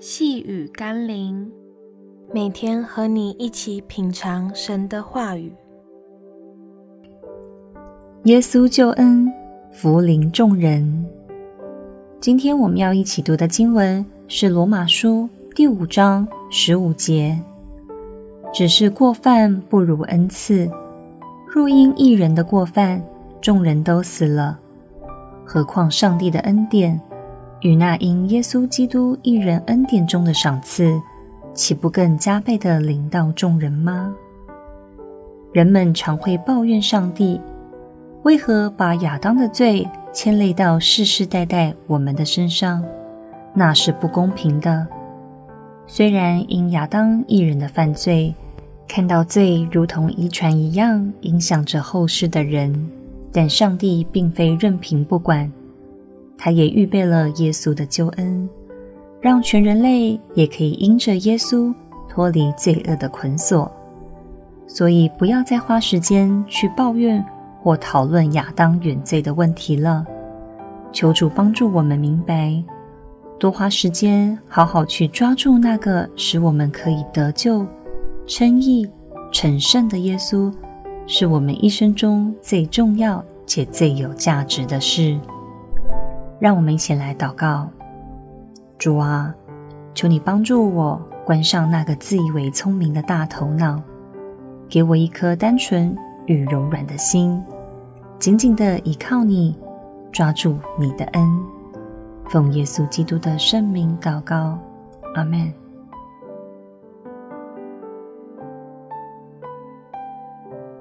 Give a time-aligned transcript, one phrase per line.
[0.00, 1.50] 细雨甘霖，
[2.32, 5.52] 每天和你一起品尝神的话语。
[8.22, 9.28] 耶稣救恩，
[9.72, 11.04] 福临众人。
[12.20, 17.36] 今天我们要一起读的经文是罗马书第五章十五节。
[18.54, 20.70] 只是过犯不如恩赐，
[21.52, 23.04] 若因一人的过犯，
[23.40, 24.60] 众人都死了，
[25.44, 27.00] 何况上帝的恩典？
[27.60, 31.00] 与那因耶稣基督一人恩典中的赏赐，
[31.52, 34.14] 岂不更加倍地临到众人吗？
[35.52, 37.40] 人们常会抱怨上帝，
[38.22, 42.84] 为何把亚当的罪牵累到世世代代我们的身上？
[43.54, 44.86] 那是不公平的。
[45.86, 48.32] 虽然因亚当一人的犯罪，
[48.86, 52.88] 看到罪如同遗传一样影响着后世的人，
[53.32, 55.50] 但上帝并非任凭不管。
[56.38, 58.48] 他也预备了耶稣的救恩，
[59.20, 61.74] 让全人类也可以因着耶稣
[62.08, 63.70] 脱离罪恶的捆锁。
[64.66, 67.24] 所以，不要再花时间去抱怨
[67.60, 70.06] 或讨论亚当原罪的问题了。
[70.92, 72.62] 求主帮助我们明白，
[73.38, 77.66] 多花时间好好去抓住那个使我们可以得救、
[78.26, 78.88] 称义、
[79.32, 80.52] 成圣的耶稣，
[81.06, 85.18] 是我们一生中最重要且最有价值的事。
[86.38, 87.68] 让我们一起来祷告：
[88.78, 89.34] 主啊，
[89.94, 93.82] 求你帮助我关上那个自以为聪明的大头脑，
[94.68, 97.42] 给我一颗单纯与柔软的心，
[98.18, 99.58] 紧紧地依靠你，
[100.12, 101.40] 抓住你的恩。
[102.28, 104.58] 奉耶稣基督的圣名祷告，
[105.14, 105.52] 阿们。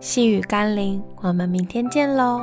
[0.00, 2.40] 细雨甘霖，我们明天见喽。